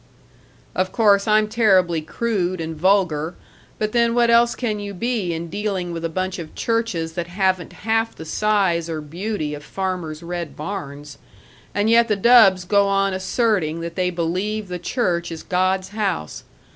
[0.73, 3.35] "Of course, I'm terribly crude and vulgar,
[3.77, 7.27] but then what else can you be in dealing with a bunch of churches that
[7.27, 11.19] haven't half the size or beauty of farmers' red barns?
[11.75, 16.45] And yet the dubs go on asserting that they believe the church is God's house.